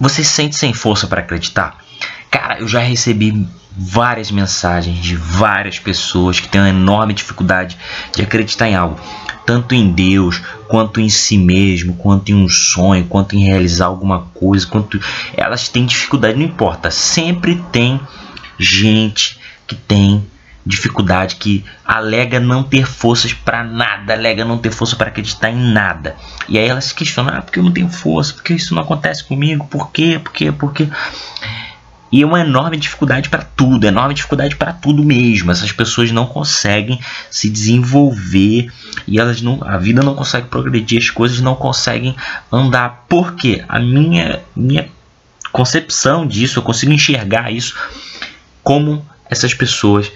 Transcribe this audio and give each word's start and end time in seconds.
Você 0.00 0.24
se 0.24 0.30
sente 0.30 0.56
sem 0.56 0.72
força 0.72 1.06
para 1.06 1.20
acreditar? 1.20 1.76
Cara, 2.30 2.58
eu 2.58 2.66
já 2.66 2.80
recebi 2.80 3.46
várias 3.76 4.30
mensagens 4.30 4.98
de 4.98 5.14
várias 5.14 5.78
pessoas 5.78 6.40
que 6.40 6.48
têm 6.48 6.60
uma 6.60 6.70
enorme 6.70 7.12
dificuldade 7.12 7.76
de 8.14 8.22
acreditar 8.22 8.68
em 8.68 8.74
algo, 8.74 8.98
tanto 9.44 9.74
em 9.74 9.92
Deus, 9.92 10.40
quanto 10.66 11.00
em 11.00 11.08
si 11.08 11.36
mesmo, 11.36 11.94
quanto 11.96 12.30
em 12.30 12.34
um 12.34 12.48
sonho, 12.48 13.04
quanto 13.06 13.36
em 13.36 13.44
realizar 13.44 13.86
alguma 13.86 14.20
coisa, 14.32 14.66
quanto 14.66 14.98
elas 15.36 15.68
têm 15.68 15.84
dificuldade, 15.84 16.38
não 16.38 16.46
importa, 16.46 16.90
sempre 16.90 17.62
tem 17.70 18.00
gente 18.58 19.38
que 19.66 19.74
tem 19.74 20.26
dificuldade, 20.70 21.36
que 21.36 21.64
alega 21.84 22.40
não 22.40 22.62
ter 22.62 22.86
forças 22.86 23.32
para 23.32 23.62
nada, 23.62 24.14
alega 24.14 24.44
não 24.44 24.56
ter 24.56 24.70
força 24.70 24.96
para 24.96 25.08
acreditar 25.08 25.50
em 25.50 25.72
nada. 25.72 26.16
E 26.48 26.58
aí 26.58 26.66
elas 26.66 26.86
se 26.86 26.94
questionam, 26.94 27.34
ah, 27.34 27.42
porque 27.42 27.58
eu 27.58 27.62
não 27.62 27.72
tenho 27.72 27.88
força, 27.88 28.32
porque 28.32 28.54
isso 28.54 28.74
não 28.74 28.82
acontece 28.82 29.24
comigo, 29.24 29.66
por 29.66 29.90
quê, 29.90 30.18
por 30.22 30.32
quê, 30.32 30.50
por 30.50 30.72
quê? 30.72 30.88
E 32.12 32.22
é 32.22 32.26
uma 32.26 32.40
enorme 32.40 32.76
dificuldade 32.76 33.28
para 33.28 33.42
tudo, 33.42 33.86
enorme 33.86 34.14
dificuldade 34.14 34.56
para 34.56 34.72
tudo 34.72 35.04
mesmo. 35.04 35.52
Essas 35.52 35.70
pessoas 35.70 36.10
não 36.10 36.26
conseguem 36.26 36.98
se 37.30 37.48
desenvolver 37.48 38.72
e 39.06 39.20
elas 39.20 39.40
não, 39.40 39.60
a 39.62 39.78
vida 39.78 40.02
não 40.02 40.16
consegue 40.16 40.48
progredir, 40.48 40.98
as 40.98 41.10
coisas 41.10 41.40
não 41.40 41.54
conseguem 41.54 42.16
andar. 42.50 43.04
Por 43.08 43.36
quê? 43.36 43.64
A 43.68 43.78
minha, 43.78 44.40
minha 44.56 44.88
concepção 45.52 46.26
disso, 46.26 46.58
eu 46.58 46.62
consigo 46.64 46.92
enxergar 46.92 47.52
isso 47.52 47.76
como 48.62 49.06
essas 49.30 49.54
pessoas 49.54 50.10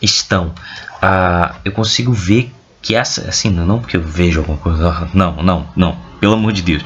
estão. 0.00 0.54
Ah, 1.00 1.56
eu 1.64 1.72
consigo 1.72 2.12
ver 2.12 2.52
que 2.82 2.94
essa, 2.94 3.28
assim, 3.28 3.50
não 3.50 3.80
porque 3.80 3.96
eu 3.96 4.02
vejo 4.02 4.40
alguma 4.40 4.58
coisa, 4.58 5.08
não, 5.12 5.42
não, 5.42 5.68
não, 5.74 5.98
pelo 6.20 6.34
amor 6.34 6.52
de 6.52 6.62
Deus, 6.62 6.84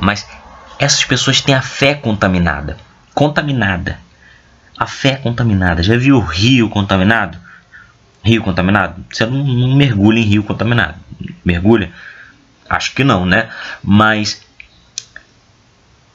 mas 0.00 0.26
essas 0.78 1.04
pessoas 1.04 1.40
têm 1.40 1.54
a 1.54 1.62
fé 1.62 1.94
contaminada 1.94 2.76
contaminada. 3.16 3.98
A 4.76 4.86
fé 4.86 5.16
contaminada. 5.16 5.82
Já 5.82 5.96
viu 5.96 6.16
o 6.16 6.20
rio 6.20 6.68
contaminado? 6.68 7.38
Rio 8.22 8.42
contaminado? 8.42 9.02
Você 9.10 9.24
não, 9.24 9.42
não 9.42 9.74
mergulha 9.74 10.20
em 10.20 10.22
rio 10.22 10.42
contaminado. 10.42 10.96
Mergulha? 11.42 11.90
Acho 12.68 12.94
que 12.94 13.02
não, 13.02 13.24
né? 13.24 13.48
Mas 13.82 14.42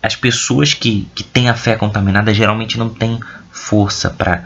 as 0.03 0.15
pessoas 0.15 0.75
que, 0.75 1.09
que 1.15 1.23
têm 1.23 1.49
a 1.49 1.55
fé 1.55 1.75
contaminada 1.75 2.31
geralmente 2.35 2.77
não 2.77 2.89
têm 2.89 3.19
força 3.51 4.11
para 4.11 4.43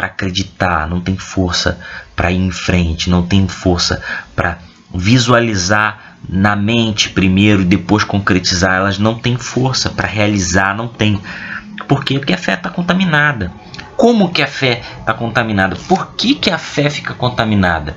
para 0.00 0.06
acreditar, 0.06 0.88
não 0.88 0.98
tem 0.98 1.18
força 1.18 1.78
para 2.16 2.32
ir 2.32 2.38
em 2.38 2.50
frente, 2.50 3.10
não 3.10 3.26
tem 3.26 3.46
força 3.46 4.00
para 4.34 4.56
visualizar 4.94 6.16
na 6.26 6.56
mente 6.56 7.10
primeiro 7.10 7.60
e 7.60 7.66
depois 7.66 8.02
concretizar. 8.02 8.76
Elas 8.76 8.98
não 8.98 9.16
têm 9.16 9.36
força 9.36 9.90
para 9.90 10.08
realizar, 10.08 10.74
não 10.74 10.88
tem. 10.88 11.20
Por 11.86 12.02
quê? 12.02 12.18
Porque 12.18 12.32
a 12.32 12.38
fé 12.38 12.54
está 12.54 12.70
contaminada. 12.70 13.52
Como 13.94 14.30
que 14.30 14.40
a 14.40 14.46
fé 14.46 14.80
está 15.00 15.12
contaminada? 15.12 15.76
Por 15.76 16.14
que, 16.14 16.34
que 16.34 16.50
a 16.50 16.56
fé 16.56 16.88
fica 16.88 17.12
contaminada? 17.12 17.94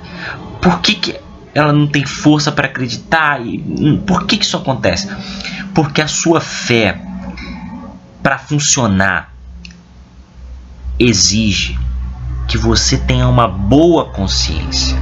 Por 0.60 0.80
que, 0.80 0.96
que 0.96 1.18
ela 1.54 1.72
não 1.72 1.86
tem 1.86 2.04
força 2.04 2.52
para 2.52 2.66
acreditar? 2.66 3.40
E, 3.40 3.64
hum, 3.66 4.02
por 4.06 4.26
que, 4.26 4.36
que 4.36 4.44
isso 4.44 4.58
acontece? 4.58 5.08
Porque 5.74 6.02
a 6.02 6.06
sua 6.06 6.42
fé, 6.42 7.00
para 8.22 8.36
funcionar, 8.36 9.32
exige 10.98 11.78
que 12.46 12.58
você 12.58 12.96
tenha 12.98 13.28
uma 13.28 13.48
boa 13.48 14.06
consciência 14.06 14.96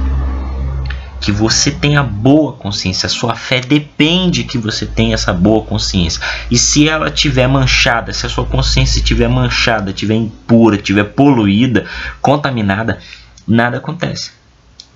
que 1.23 1.31
você 1.31 1.71
tenha 1.71 2.03
boa 2.03 2.51
consciência. 2.51 3.07
A 3.07 3.09
sua 3.09 3.33
fé 3.33 3.61
depende 3.61 4.43
que 4.43 4.57
você 4.57 4.85
tenha 4.85 5.13
essa 5.13 5.31
boa 5.31 5.63
consciência. 5.63 6.21
E 6.51 6.57
se 6.57 6.89
ela 6.89 7.09
tiver 7.09 7.47
manchada, 7.47 8.11
se 8.11 8.25
a 8.25 8.29
sua 8.29 8.45
consciência 8.45 8.99
estiver 8.99 9.29
manchada, 9.29 9.91
estiver 9.91 10.15
impura, 10.15 10.75
estiver 10.75 11.05
poluída, 11.05 11.85
contaminada, 12.21 12.99
nada 13.47 13.77
acontece. 13.77 14.33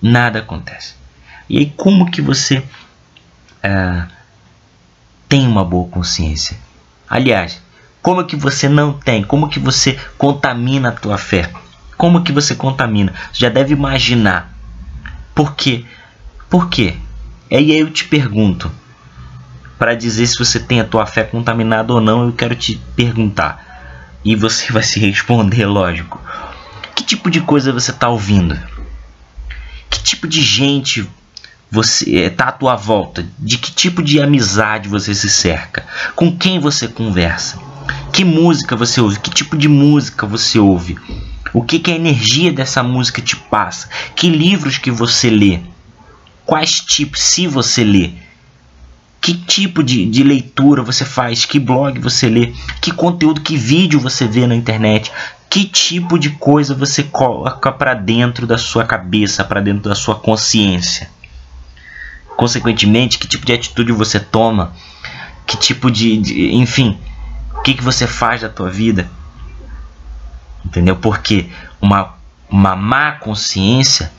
Nada 0.01 0.39
acontece. 0.39 0.95
E 1.49 1.59
aí 1.59 1.73
como 1.77 2.11
que 2.11 2.21
você 2.21 2.61
é, 3.63 4.03
tem 5.29 5.47
uma 5.47 5.63
boa 5.63 5.87
consciência? 5.87 6.57
Aliás, 7.09 7.61
como 8.01 8.25
que 8.25 8.35
você 8.35 8.67
não 8.67 8.91
tem? 8.91 9.23
Como 9.23 9.47
que 9.47 9.59
você 9.59 9.97
contamina 10.17 10.89
a 10.89 10.91
tua 10.91 11.17
fé? 11.17 11.49
Como 11.97 12.23
que 12.23 12.31
você 12.31 12.55
contamina? 12.55 13.13
Você 13.31 13.39
já 13.39 13.49
deve 13.49 13.73
imaginar. 13.73 14.53
Porque 15.33 15.85
por 16.49 16.69
quê? 16.69 16.95
E 17.49 17.55
aí 17.55 17.79
eu 17.79 17.89
te 17.89 18.05
pergunto, 18.05 18.71
para 19.77 19.95
dizer 19.95 20.27
se 20.27 20.37
você 20.37 20.59
tem 20.59 20.79
a 20.79 20.85
tua 20.85 21.05
fé 21.05 21.23
contaminada 21.23 21.93
ou 21.93 22.01
não, 22.01 22.25
eu 22.25 22.33
quero 22.33 22.55
te 22.55 22.81
perguntar. 22.95 24.19
E 24.23 24.35
você 24.35 24.71
vai 24.73 24.83
se 24.83 24.99
responder, 24.99 25.65
lógico. 25.65 26.21
Que 26.95 27.03
tipo 27.03 27.29
de 27.29 27.41
coisa 27.41 27.71
você 27.71 27.91
está 27.91 28.09
ouvindo? 28.09 28.57
Que 29.89 30.01
tipo 30.01 30.27
de 30.27 30.41
gente 30.41 31.07
você 31.69 32.09
está 32.11 32.45
eh, 32.45 32.49
à 32.49 32.51
tua 32.51 32.75
volta? 32.75 33.25
De 33.37 33.57
que 33.57 33.71
tipo 33.71 34.01
de 34.01 34.21
amizade 34.21 34.87
você 34.87 35.13
se 35.13 35.29
cerca? 35.29 35.85
Com 36.15 36.35
quem 36.35 36.59
você 36.59 36.87
conversa? 36.87 37.59
Que 38.11 38.23
música 38.23 38.75
você 38.75 38.99
ouve? 38.99 39.19
Que 39.19 39.29
tipo 39.29 39.57
de 39.57 39.67
música 39.67 40.25
você 40.25 40.57
ouve? 40.57 40.97
O 41.57 41.61
que, 41.63 41.79
que 41.79 41.91
a 41.91 41.95
energia 41.95 42.51
dessa 42.51 42.83
música 42.83 43.21
te 43.21 43.35
passa? 43.35 43.89
Que 44.15 44.29
livros 44.29 44.77
que 44.77 44.91
você 44.91 45.29
lê? 45.29 45.59
quais 46.47 46.79
tipos, 46.79 47.21
se 47.21 47.45
você 47.45 47.83
lê, 47.83 48.11
que 49.19 49.33
tipo 49.33 49.83
de, 49.83 50.05
de 50.05 50.23
leitura 50.23 50.81
você 50.81 51.03
faz, 51.03 51.43
que 51.43 51.59
blog 51.59 51.99
você 51.99 52.29
lê, 52.29 52.53
que 52.81 52.89
conteúdo, 52.89 53.41
que 53.41 53.57
vídeo 53.57 53.99
você 53.99 54.25
vê 54.25 54.47
na 54.47 54.55
internet, 54.55 55.11
que 55.49 55.65
tipo 55.65 56.17
de 56.17 56.29
coisa 56.29 56.73
você 56.73 57.03
coloca 57.03 57.69
para 57.69 57.93
dentro 57.93 58.47
da 58.47 58.57
sua 58.57 58.85
cabeça, 58.85 59.43
para 59.43 59.59
dentro 59.59 59.89
da 59.89 59.95
sua 59.95 60.15
consciência. 60.15 61.09
Consequentemente, 62.37 63.19
que 63.19 63.27
tipo 63.27 63.45
de 63.45 63.51
atitude 63.51 63.91
você 63.91 64.19
toma, 64.19 64.73
que 65.45 65.57
tipo 65.57 65.91
de, 65.91 66.17
de 66.17 66.55
enfim, 66.55 66.97
o 67.53 67.61
que, 67.61 67.73
que 67.73 67.83
você 67.83 68.07
faz 68.07 68.41
da 68.41 68.49
tua 68.49 68.69
vida. 68.69 69.09
Entendeu? 70.65 70.95
Porque 70.95 71.49
uma, 71.81 72.15
uma 72.49 72.75
má 72.75 73.13
consciência 73.13 74.11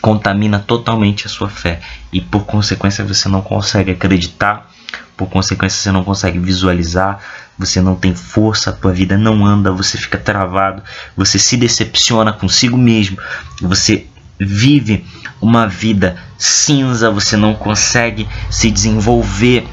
contamina 0.00 0.58
totalmente 0.58 1.26
a 1.26 1.30
sua 1.30 1.48
fé. 1.48 1.80
E 2.12 2.20
por 2.20 2.44
consequência 2.44 3.04
você 3.04 3.28
não 3.28 3.40
consegue 3.40 3.92
acreditar, 3.92 4.70
por 5.16 5.28
consequência 5.28 5.78
você 5.78 5.92
não 5.92 6.02
consegue 6.02 6.38
visualizar, 6.38 7.20
você 7.56 7.80
não 7.80 7.94
tem 7.94 8.14
força, 8.14 8.70
a 8.70 8.72
tua 8.72 8.92
vida 8.92 9.16
não 9.16 9.46
anda, 9.46 9.70
você 9.70 9.96
fica 9.96 10.18
travado, 10.18 10.82
você 11.16 11.38
se 11.38 11.56
decepciona 11.56 12.32
consigo 12.32 12.76
mesmo, 12.76 13.16
você 13.60 14.06
vive 14.38 15.06
uma 15.40 15.68
vida 15.68 16.16
cinza, 16.36 17.10
você 17.10 17.36
não 17.36 17.54
consegue 17.54 18.28
se 18.50 18.70
desenvolver, 18.70 19.66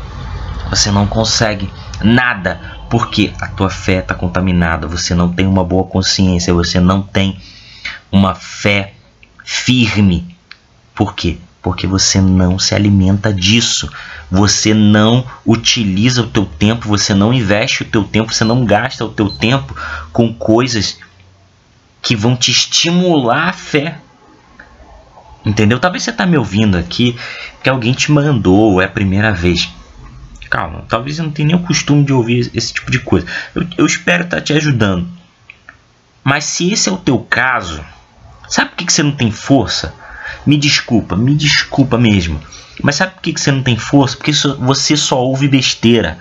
você 0.69 0.91
não 0.91 1.07
consegue 1.07 1.69
nada, 2.03 2.59
porque 2.89 3.33
a 3.39 3.47
tua 3.47 3.69
fé 3.69 3.99
está 3.99 4.13
contaminada, 4.15 4.87
você 4.87 5.13
não 5.13 5.31
tem 5.31 5.45
uma 5.45 5.63
boa 5.63 5.83
consciência, 5.83 6.53
você 6.53 6.79
não 6.79 7.01
tem 7.01 7.39
uma 8.11 8.35
fé 8.35 8.93
firme. 9.43 10.35
Por 10.93 11.15
quê? 11.15 11.37
Porque 11.61 11.87
você 11.87 12.21
não 12.21 12.57
se 12.57 12.73
alimenta 12.73 13.33
disso. 13.33 13.89
Você 14.31 14.73
não 14.73 15.25
utiliza 15.45 16.21
o 16.21 16.27
teu 16.27 16.45
tempo, 16.45 16.87
você 16.87 17.13
não 17.13 17.33
investe 17.33 17.83
o 17.83 17.85
teu 17.85 18.03
tempo, 18.03 18.33
você 18.33 18.43
não 18.43 18.63
gasta 18.63 19.03
o 19.03 19.09
teu 19.09 19.29
tempo 19.29 19.75
com 20.13 20.33
coisas 20.33 20.99
que 22.01 22.15
vão 22.15 22.35
te 22.35 22.51
estimular 22.51 23.49
a 23.49 23.53
fé. 23.53 23.99
Entendeu? 25.45 25.79
Talvez 25.79 26.03
você 26.03 26.11
está 26.11 26.25
me 26.25 26.37
ouvindo 26.37 26.77
aqui 26.77 27.15
que 27.63 27.69
alguém 27.69 27.93
te 27.93 28.11
mandou, 28.11 28.81
é 28.81 28.85
a 28.85 28.89
primeira 28.89 29.31
vez. 29.31 29.69
Calma, 30.49 30.85
talvez 30.89 31.15
você 31.15 31.21
não 31.21 31.31
tenha 31.31 31.49
nem 31.49 31.55
o 31.55 31.63
costume 31.63 32.03
de 32.03 32.11
ouvir 32.11 32.49
esse 32.53 32.73
tipo 32.73 32.89
de 32.89 32.99
coisa. 32.99 33.27
Eu, 33.53 33.67
eu 33.77 33.85
espero 33.85 34.23
estar 34.23 34.37
tá 34.37 34.43
te 34.43 34.53
ajudando. 34.53 35.07
Mas 36.23 36.45
se 36.45 36.71
esse 36.71 36.89
é 36.89 36.91
o 36.91 36.97
teu 36.97 37.19
caso, 37.19 37.83
Sabe 38.49 38.71
por 38.71 38.77
que 38.77 38.91
você 38.91 39.03
não 39.03 39.11
tem 39.11 39.31
força? 39.31 39.93
Me 40.43 40.57
desculpa, 40.57 41.15
me 41.15 41.35
desculpa 41.35 41.99
mesmo. 41.99 42.41
Mas 42.81 42.95
sabe 42.95 43.13
por 43.13 43.21
que 43.21 43.39
você 43.39 43.51
não 43.51 43.61
tem 43.61 43.77
força? 43.77 44.17
Porque 44.17 44.31
você 44.33 44.97
só 44.97 45.21
ouve 45.21 45.47
besteira. 45.47 46.17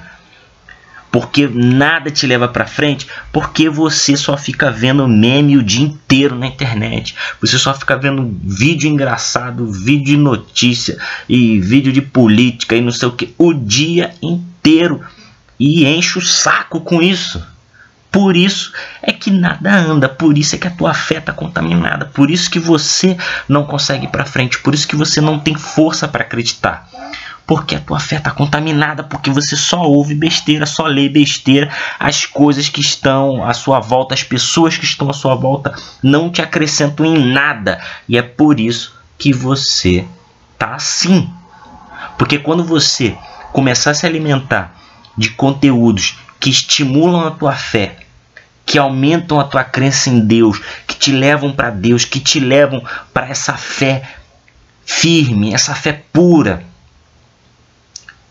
Porque 1.10 1.48
nada 1.48 2.10
te 2.10 2.26
leva 2.26 2.48
para 2.48 2.66
frente, 2.66 3.06
porque 3.32 3.68
você 3.68 4.16
só 4.16 4.36
fica 4.36 4.70
vendo 4.70 5.08
meme 5.08 5.56
o 5.56 5.62
dia 5.62 5.84
inteiro 5.84 6.36
na 6.36 6.46
internet. 6.46 7.14
Você 7.40 7.58
só 7.58 7.72
fica 7.74 7.96
vendo 7.96 8.36
vídeo 8.42 8.90
engraçado, 8.90 9.70
vídeo 9.72 10.04
de 10.04 10.16
notícia 10.16 10.98
e 11.28 11.58
vídeo 11.60 11.92
de 11.92 12.02
política 12.02 12.76
e 12.76 12.80
não 12.80 12.92
sei 12.92 13.08
o 13.08 13.12
que 13.12 13.34
o 13.38 13.54
dia 13.54 14.12
inteiro 14.20 15.00
e 15.58 15.86
enche 15.86 16.18
o 16.18 16.22
saco 16.22 16.80
com 16.80 17.02
isso. 17.02 17.42
Por 18.10 18.36
isso 18.36 18.72
é 19.02 19.12
que 19.12 19.30
nada 19.30 19.74
anda, 19.76 20.08
por 20.08 20.38
isso 20.38 20.54
é 20.54 20.58
que 20.58 20.66
a 20.66 20.70
tua 20.70 20.94
fé 20.94 21.18
está 21.18 21.32
contaminada, 21.32 22.06
por 22.06 22.30
isso 22.30 22.50
que 22.50 22.58
você 22.58 23.16
não 23.46 23.64
consegue 23.64 24.06
ir 24.06 24.08
para 24.08 24.24
frente, 24.24 24.58
por 24.60 24.74
isso 24.74 24.88
que 24.88 24.96
você 24.96 25.20
não 25.20 25.38
tem 25.38 25.54
força 25.54 26.08
para 26.08 26.24
acreditar. 26.24 26.88
Porque 27.48 27.74
a 27.74 27.80
tua 27.80 27.98
fé 27.98 28.16
está 28.16 28.30
contaminada, 28.30 29.02
porque 29.02 29.30
você 29.30 29.56
só 29.56 29.80
ouve 29.80 30.14
besteira, 30.14 30.66
só 30.66 30.86
lê 30.86 31.08
besteira, 31.08 31.70
as 31.98 32.26
coisas 32.26 32.68
que 32.68 32.82
estão 32.82 33.42
à 33.42 33.54
sua 33.54 33.80
volta, 33.80 34.12
as 34.12 34.22
pessoas 34.22 34.76
que 34.76 34.84
estão 34.84 35.08
à 35.08 35.14
sua 35.14 35.34
volta 35.34 35.74
não 36.02 36.28
te 36.28 36.42
acrescentam 36.42 37.06
em 37.06 37.32
nada, 37.32 37.80
e 38.06 38.18
é 38.18 38.22
por 38.22 38.60
isso 38.60 38.94
que 39.16 39.32
você 39.32 40.04
tá 40.58 40.74
assim. 40.74 41.26
Porque 42.18 42.38
quando 42.38 42.62
você 42.62 43.16
começar 43.50 43.92
a 43.92 43.94
se 43.94 44.04
alimentar 44.04 44.74
de 45.16 45.30
conteúdos 45.30 46.18
que 46.38 46.50
estimulam 46.50 47.26
a 47.26 47.30
tua 47.30 47.54
fé, 47.54 48.00
que 48.66 48.78
aumentam 48.78 49.40
a 49.40 49.44
tua 49.44 49.64
crença 49.64 50.10
em 50.10 50.20
Deus, 50.20 50.60
que 50.86 50.94
te 50.94 51.12
levam 51.12 51.50
para 51.50 51.70
Deus, 51.70 52.04
que 52.04 52.20
te 52.20 52.40
levam 52.40 52.84
para 53.14 53.30
essa 53.30 53.54
fé 53.54 54.02
firme, 54.84 55.54
essa 55.54 55.74
fé 55.74 56.02
pura. 56.12 56.67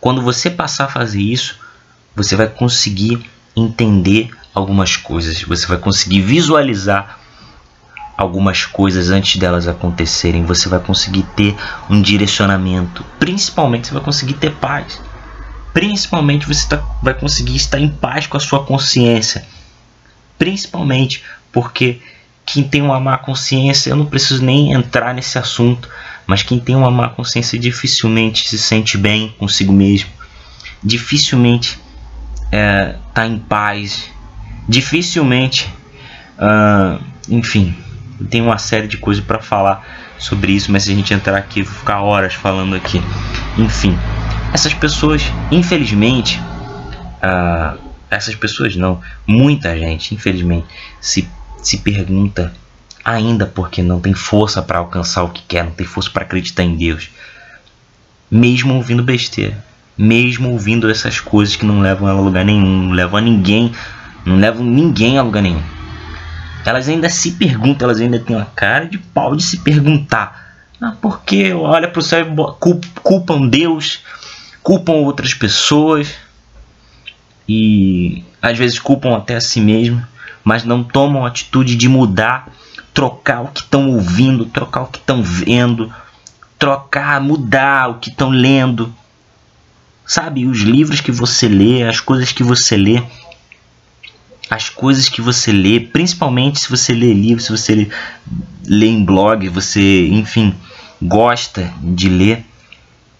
Quando 0.07 0.21
você 0.21 0.50
passar 0.50 0.86
a 0.86 0.88
fazer 0.88 1.19
isso, 1.19 1.59
você 2.15 2.33
vai 2.33 2.48
conseguir 2.48 3.30
entender 3.54 4.30
algumas 4.56 4.95
coisas, 4.95 5.44
você 5.44 5.68
vai 5.68 5.77
conseguir 5.77 6.21
visualizar 6.21 7.19
algumas 8.15 8.65
coisas 8.65 9.09
antes 9.09 9.36
delas 9.36 9.68
acontecerem, 9.68 10.45
você 10.45 10.69
vai 10.69 10.80
conseguir 10.80 11.24
ter 11.36 11.54
um 11.89 12.01
direcionamento, 12.01 13.04
principalmente 13.19 13.89
você 13.89 13.95
vai 13.95 14.01
conseguir 14.01 14.36
ter 14.36 14.54
paz. 14.54 14.98
Principalmente 15.74 16.48
você 16.48 16.69
tá, 16.69 16.81
vai 17.04 17.13
conseguir 17.13 17.57
estar 17.57 17.77
em 17.77 17.89
paz 17.89 18.27
com 18.27 18.38
a 18.38 18.39
sua 18.39 18.63
consciência. 18.63 19.45
Principalmente 20.38 21.21
porque 21.51 22.00
quem 22.47 22.63
tem 22.63 22.81
uma 22.81 22.97
má 22.97 23.17
consciência, 23.17 23.89
eu 23.89 23.97
não 23.97 24.05
preciso 24.05 24.41
nem 24.41 24.71
entrar 24.71 25.13
nesse 25.13 25.38
assunto, 25.38 25.89
mas 26.25 26.41
quem 26.41 26.57
tem 26.57 26.77
uma 26.77 26.89
má 26.89 27.09
consciência 27.09 27.59
dificilmente 27.59 28.47
se 28.47 28.57
sente 28.57 28.97
bem 28.97 29.35
consigo 29.38 29.73
mesmo, 29.73 30.09
dificilmente 30.81 31.77
está 32.45 32.57
é, 32.57 32.95
tá 33.13 33.27
em 33.27 33.38
paz, 33.38 34.09
dificilmente, 34.67 35.69
uh, 36.39 37.03
enfim, 37.27 37.75
tem 38.29 38.41
uma 38.41 38.57
série 38.57 38.88
de 38.88 38.97
coisas 38.97 39.21
para 39.21 39.39
falar 39.39 39.85
sobre 40.17 40.53
isso, 40.53 40.71
mas 40.71 40.83
se 40.83 40.91
a 40.94 40.95
gente 40.95 41.13
entrar 41.13 41.38
aqui, 41.38 41.63
vou 41.63 41.73
ficar 41.73 42.01
horas 42.01 42.33
falando 42.33 42.77
aqui. 42.77 43.01
Enfim, 43.57 43.97
essas 44.53 44.73
pessoas, 44.73 45.21
infelizmente, 45.51 46.39
uh, 47.21 47.77
essas 48.09 48.35
pessoas 48.35 48.73
não, 48.77 49.01
muita 49.25 49.77
gente, 49.77 50.15
infelizmente, 50.15 50.65
se, 51.01 51.27
se 51.62 51.77
pergunta 51.80 52.54
ainda 53.04 53.45
porque 53.45 53.81
não 53.81 54.00
tem 54.00 54.13
força 54.13 54.62
para 54.62 54.80
alcançar 54.80 55.24
o 55.24 55.30
que 55.30 55.42
quer, 55.44 55.63
não 55.63 55.71
tem 55.71 55.86
força 55.86 56.09
para 56.09 56.24
acreditar 56.24 56.63
em 56.63 56.75
Deus, 56.75 57.09
mesmo 58.30 58.75
ouvindo 58.75 59.01
besteira, 59.01 59.63
mesmo 59.98 60.51
ouvindo 60.51 60.89
essas 60.89 61.19
coisas 61.19 61.56
que 61.56 61.65
não 61.65 61.80
levam 61.80 62.09
ela 62.09 62.19
a 62.19 62.24
lugar 62.24 62.44
nenhum, 62.44 62.88
não 62.88 62.92
levam 62.92 63.18
a 63.18 63.21
ninguém, 63.21 63.71
não 64.25 64.38
levam 64.38 64.65
ninguém 64.65 65.18
a 65.18 65.21
lugar 65.21 65.42
nenhum. 65.42 65.63
Elas 66.65 66.89
ainda 66.89 67.09
se 67.09 67.31
perguntam, 67.31 67.88
elas 67.88 68.01
ainda 68.01 68.19
têm 68.19 68.36
uma 68.36 68.45
cara 68.54 68.86
de 68.86 68.98
pau 68.98 69.36
de 69.36 69.44
se 69.44 69.59
perguntar. 69.59 70.54
Ah, 70.81 70.94
porque 71.01 71.54
olha 71.54 71.88
para 71.88 72.00
o 72.00 72.04
céu 72.04 72.25
e 72.25 73.00
culpam 73.01 73.48
Deus, 73.48 74.01
culpam 74.62 74.94
outras 74.94 75.33
pessoas, 75.33 76.13
e 77.48 78.24
às 78.42 78.57
vezes 78.57 78.80
culpam 78.80 79.15
até 79.15 79.36
a 79.36 79.42
si 79.42 79.62
mesmo, 79.62 80.06
mas 80.47 80.63
não 80.63 80.81
tomam 80.81 81.25
a 81.25 81.27
atitude 81.27 81.75
de 81.75 81.89
mudar, 81.89 82.47
trocar 82.94 83.41
o 83.41 83.49
que 83.49 83.59
estão 83.59 83.89
ouvindo, 83.89 84.45
trocar 84.45 84.83
o 84.83 84.88
que 84.88 84.97
estão 84.97 85.21
vendo, 85.21 85.94
trocar, 86.57 87.19
mudar 87.19 87.89
o 87.89 87.95
que 87.95 88.09
estão 88.09 88.29
lendo. 88.29 88.95
Sabe, 90.05 90.45
os 90.45 90.59
livros 90.59 91.01
que 91.01 91.11
você 91.11 91.49
lê, 91.49 91.83
as 91.83 91.99
coisas 91.99 92.31
que 92.31 92.44
você 92.44 92.77
lê, 92.77 93.03
as 94.49 94.69
coisas 94.69 95.09
que 95.09 95.21
você 95.21 95.51
lê, 95.51 95.81
principalmente 95.81 96.61
se 96.61 96.69
você 96.69 96.94
lê 96.94 97.13
livro, 97.13 97.44
se 97.44 97.51
você 97.51 97.75
lê, 97.75 97.89
lê 98.65 98.88
em 98.88 99.03
blog, 99.03 99.49
você, 99.49 100.07
enfim, 100.07 100.55
gosta 101.01 101.73
de 101.83 102.07
ler, 102.07 102.45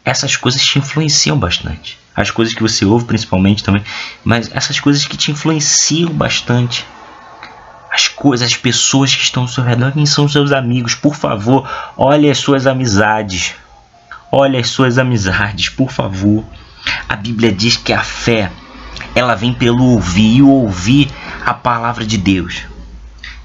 essas 0.06 0.38
coisas 0.38 0.66
te 0.66 0.80
influenciam 0.80 1.38
bastante 1.38 2.00
as 2.16 2.32
coisas 2.32 2.56
que 2.56 2.64
você 2.64 2.84
ouve 2.84 3.06
principalmente 3.06 3.64
também, 3.64 3.84
mas 4.24 4.50
essas 4.52 4.80
coisas 4.80 5.06
que 5.06 5.16
te 5.16 5.30
influenciam 5.30 6.10
bastante. 6.10 6.84
As 7.98 8.08
coisas, 8.08 8.52
as 8.52 8.56
pessoas 8.56 9.16
que 9.16 9.24
estão 9.24 9.42
ao 9.42 9.50
seu 9.50 9.64
redor, 9.64 9.92
quem 9.92 10.06
são 10.06 10.30
seus 10.30 10.52
amigos, 10.52 10.94
por 10.94 11.16
favor, 11.16 11.68
olhe 11.98 12.30
as 12.30 12.38
suas 12.38 12.68
amizades. 12.68 13.56
Olhe 14.32 14.56
as 14.56 14.70
suas 14.70 15.00
amizades, 15.00 15.70
por 15.70 15.92
favor. 15.92 16.46
A 17.10 17.16
Bíblia 17.16 17.52
diz 17.52 17.76
que 17.76 17.92
a 17.92 18.04
fé, 18.04 18.52
ela 19.16 19.34
vem 19.34 19.52
pelo 19.52 19.84
ouvir 19.84 20.38
e 20.38 20.42
ouvir 20.44 21.10
a 21.44 21.56
palavra 21.56 22.06
de 22.06 22.20
Deus. 22.20 22.66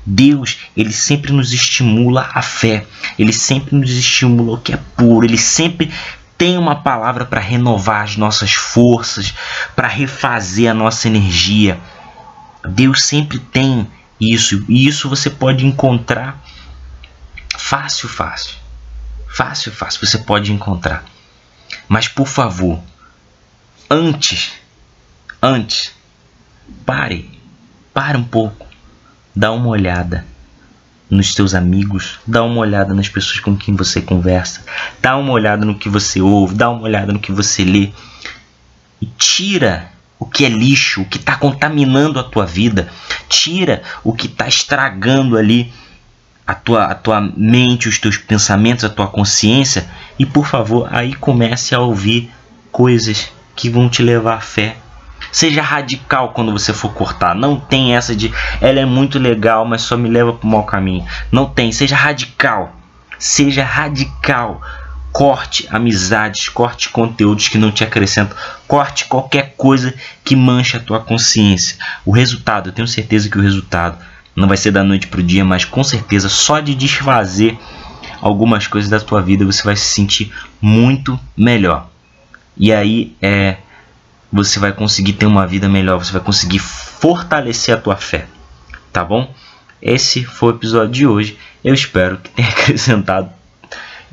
Deus, 0.04 0.58
ele 0.76 0.92
sempre 0.92 1.32
nos 1.32 1.54
estimula 1.54 2.28
a 2.34 2.42
fé. 2.42 2.84
Ele 3.18 3.32
sempre 3.32 3.74
nos 3.74 3.90
estimula 3.90 4.56
o 4.56 4.60
que 4.60 4.74
é 4.74 4.78
puro. 4.94 5.24
Ele 5.24 5.38
sempre 5.38 5.90
tem 6.36 6.58
uma 6.58 6.76
palavra 6.76 7.24
para 7.24 7.40
renovar 7.40 8.02
as 8.02 8.18
nossas 8.18 8.52
forças, 8.52 9.32
para 9.74 9.88
refazer 9.88 10.70
a 10.70 10.74
nossa 10.74 11.08
energia. 11.08 11.80
Deus 12.68 13.02
sempre 13.02 13.38
tem 13.38 13.88
isso, 14.30 14.64
e 14.68 14.86
isso 14.86 15.08
você 15.08 15.28
pode 15.28 15.66
encontrar 15.66 16.42
fácil, 17.56 18.08
fácil. 18.08 18.56
Fácil, 19.28 19.72
fácil, 19.72 20.06
você 20.06 20.18
pode 20.18 20.52
encontrar. 20.52 21.04
Mas 21.88 22.06
por 22.06 22.26
favor, 22.26 22.78
antes, 23.90 24.52
antes, 25.40 25.92
pare, 26.84 27.30
pare 27.94 28.18
um 28.18 28.24
pouco, 28.24 28.66
dá 29.34 29.50
uma 29.52 29.68
olhada 29.68 30.26
nos 31.08 31.34
teus 31.34 31.54
amigos, 31.54 32.18
dá 32.26 32.42
uma 32.42 32.60
olhada 32.60 32.94
nas 32.94 33.08
pessoas 33.08 33.40
com 33.40 33.56
quem 33.56 33.74
você 33.74 34.00
conversa, 34.00 34.64
dá 35.00 35.16
uma 35.16 35.32
olhada 35.32 35.64
no 35.64 35.78
que 35.78 35.88
você 35.88 36.20
ouve, 36.20 36.54
dá 36.54 36.70
uma 36.70 36.82
olhada 36.82 37.12
no 37.12 37.20
que 37.20 37.32
você 37.32 37.64
lê 37.64 37.92
e 39.00 39.06
tira 39.06 39.91
o 40.22 40.24
que 40.24 40.44
é 40.44 40.48
lixo, 40.48 41.02
o 41.02 41.04
que 41.04 41.18
está 41.18 41.34
contaminando 41.34 42.20
a 42.20 42.22
tua 42.22 42.46
vida, 42.46 42.88
tira 43.28 43.82
o 44.04 44.12
que 44.12 44.28
está 44.28 44.46
estragando 44.46 45.36
ali 45.36 45.72
a 46.46 46.54
tua, 46.54 46.84
a 46.84 46.94
tua 46.94 47.20
mente, 47.36 47.88
os 47.88 47.98
teus 47.98 48.16
pensamentos, 48.16 48.84
a 48.84 48.88
tua 48.88 49.08
consciência 49.08 49.84
e 50.16 50.24
por 50.24 50.46
favor 50.46 50.88
aí 50.92 51.12
comece 51.12 51.74
a 51.74 51.80
ouvir 51.80 52.30
coisas 52.70 53.32
que 53.56 53.68
vão 53.68 53.88
te 53.88 54.00
levar 54.00 54.36
à 54.36 54.40
fé, 54.40 54.76
Seja 55.32 55.62
radical 55.62 56.32
quando 56.34 56.52
você 56.52 56.74
for 56.74 56.92
cortar. 56.92 57.34
Não 57.34 57.58
tem 57.58 57.96
essa 57.96 58.14
de 58.14 58.30
ela 58.60 58.80
é 58.80 58.84
muito 58.84 59.18
legal, 59.18 59.64
mas 59.64 59.80
só 59.80 59.96
me 59.96 60.10
leva 60.10 60.34
para 60.34 60.46
o 60.46 60.50
mau 60.50 60.64
caminho. 60.64 61.06
Não 61.30 61.46
tem. 61.46 61.72
Seja 61.72 61.96
radical. 61.96 62.76
Seja 63.18 63.64
radical. 63.64 64.60
Corte 65.12 65.68
amizades, 65.70 66.48
corte 66.48 66.88
conteúdos 66.88 67.48
que 67.48 67.58
não 67.58 67.70
te 67.70 67.84
acrescentam, 67.84 68.36
corte 68.66 69.04
qualquer 69.04 69.54
coisa 69.56 69.94
que 70.24 70.34
manche 70.34 70.76
a 70.76 70.80
tua 70.80 71.00
consciência. 71.00 71.76
O 72.04 72.10
resultado, 72.10 72.70
eu 72.70 72.72
tenho 72.72 72.88
certeza 72.88 73.28
que 73.28 73.38
o 73.38 73.42
resultado 73.42 73.98
não 74.34 74.48
vai 74.48 74.56
ser 74.56 74.70
da 74.70 74.82
noite 74.82 75.06
para 75.06 75.20
o 75.20 75.22
dia, 75.22 75.44
mas 75.44 75.64
com 75.64 75.84
certeza 75.84 76.28
só 76.28 76.60
de 76.60 76.74
desfazer 76.74 77.58
algumas 78.22 78.66
coisas 78.66 78.88
da 78.88 79.00
tua 79.00 79.20
vida 79.20 79.44
você 79.44 79.62
vai 79.62 79.76
se 79.76 79.84
sentir 79.84 80.32
muito 80.60 81.18
melhor. 81.36 81.90
E 82.56 82.72
aí 82.72 83.14
é 83.20 83.56
você 84.32 84.58
vai 84.58 84.72
conseguir 84.72 85.12
ter 85.12 85.26
uma 85.26 85.46
vida 85.46 85.68
melhor, 85.68 86.02
você 86.02 86.12
vai 86.12 86.22
conseguir 86.22 86.58
fortalecer 86.58 87.74
a 87.74 87.78
tua 87.78 87.96
fé, 87.96 88.26
tá 88.90 89.04
bom? 89.04 89.30
Esse 89.80 90.24
foi 90.24 90.52
o 90.52 90.56
episódio 90.56 90.90
de 90.90 91.06
hoje. 91.06 91.38
Eu 91.62 91.74
espero 91.74 92.16
que 92.16 92.30
tenha 92.30 92.48
acrescentado 92.54 93.30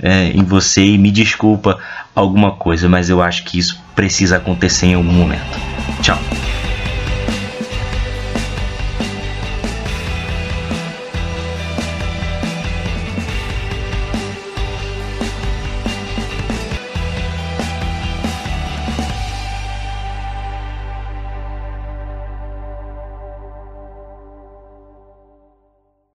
é, 0.02 0.28
em 0.28 0.44
você 0.44 0.84
e 0.84 0.98
me 0.98 1.12
desculpa 1.12 1.78
alguma 2.16 2.52
coisa, 2.54 2.90
mas 2.90 3.10
eu 3.10 3.22
acho 3.22 3.44
que 3.44 3.58
isso 3.58 3.82
precisa 3.96 4.38
acontecer 4.38 4.88
em 4.88 4.96
algum 4.96 5.12
momento. 5.12 5.60
Tchau. 6.02 6.18